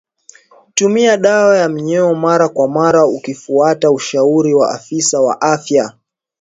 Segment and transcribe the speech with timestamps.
[0.73, 5.93] Tumia dawa ya minyoo mara kwa mara ukifuata ushauri wa afisa wa afya